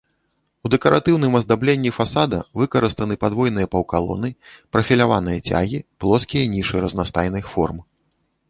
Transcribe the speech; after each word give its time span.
У 0.67 0.69
дэкаратыўным 0.73 1.33
аздабленні 1.39 1.91
фасада 1.97 2.39
выкарыстаны 2.61 3.17
падвойныя 3.25 3.67
паўкалоны, 3.75 4.29
прафіляваныя 4.77 5.45
цягі, 5.51 5.83
плоскія 6.05 6.51
нішы 6.59 6.75
разнастайных 6.89 7.45
форм. 7.55 7.77